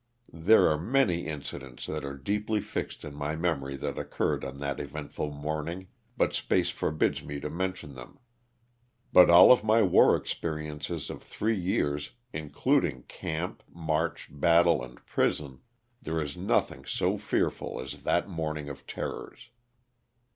[0.33, 4.79] There are many incidents that are deeply fixed in my memory that occurred on that
[4.79, 8.17] eventful morning, but space forbids me to men tion them,
[9.13, 15.59] but of all my war experiences of three years, including camp, march, battle and prison,
[16.01, 19.51] there is nothing so fearful as that morning of terrors.